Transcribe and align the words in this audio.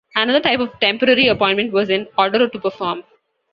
Another 0.15 0.39
type 0.39 0.59
of 0.59 0.79
temporary 0.79 1.27
appointment 1.27 1.71
was 1.71 1.91
an 1.91 2.07
"order 2.17 2.47
to 2.49 2.59
perform". 2.59 3.03